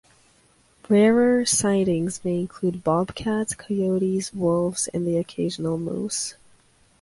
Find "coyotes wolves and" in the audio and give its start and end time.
3.53-5.05